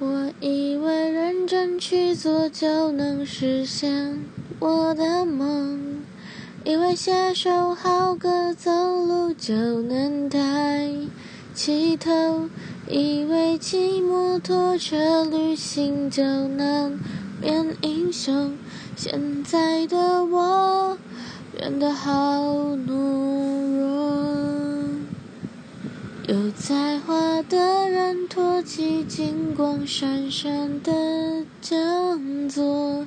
[0.00, 4.22] 我以为认真去做就能实现
[4.60, 6.04] 我的梦，
[6.64, 10.88] 以为写首好歌走路就能抬
[11.52, 12.48] 起头，
[12.88, 16.96] 以为骑摩托车旅行就能
[17.40, 18.56] 变英雄。
[18.94, 20.96] 现在的我
[21.56, 22.40] 变得好
[22.86, 23.27] 懦
[26.28, 33.06] 有才华的人托起金光闪闪的讲座。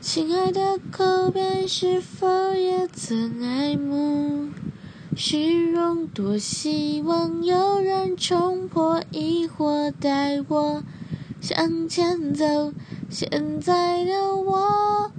[0.00, 4.48] 亲爱的，口边是否也曾爱慕
[5.14, 6.04] 虚荣？
[6.08, 10.82] 多希望有人冲破疑惑，带我
[11.40, 12.72] 向前走。
[13.08, 15.12] 现在的我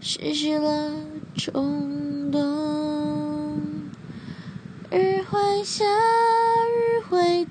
[0.00, 0.92] 失去了
[1.36, 3.60] 冲动，
[4.90, 6.13] 日会下，雨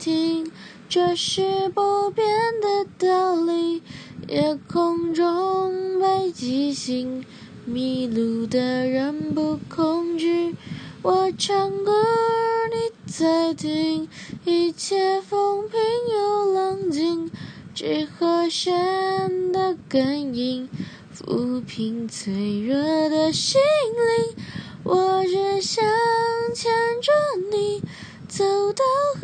[0.03, 0.51] 听，
[0.89, 2.27] 这是不变
[2.59, 3.81] 的道理。
[4.27, 7.23] 夜空中北极星，
[7.63, 10.57] 迷路的人不恐惧。
[11.03, 11.93] 我唱歌，
[12.73, 14.09] 你在听，
[14.43, 15.79] 一切风平
[16.13, 17.31] 又浪静，
[17.73, 20.67] 只和弦的根音，
[21.15, 22.75] 抚平脆弱
[23.07, 24.43] 的心灵。
[24.83, 25.81] 我只想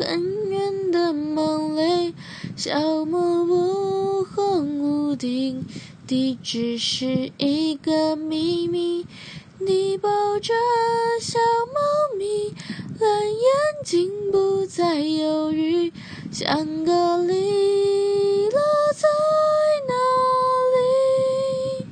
[0.00, 2.14] 很远的梦里，
[2.56, 5.62] 小木屋红屋顶，
[6.06, 9.06] 地址是一个秘密。
[9.58, 10.54] 你抱着
[11.20, 12.54] 小猫咪，
[12.98, 13.40] 蓝眼
[13.84, 15.92] 睛不再犹豫，
[16.32, 18.58] 香格里拉
[18.94, 19.06] 在
[19.86, 19.94] 哪
[20.78, 21.84] 里？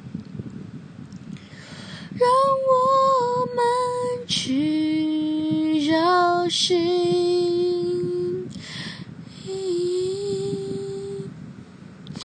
[2.15, 2.27] 让
[2.71, 7.58] 我们去找寻。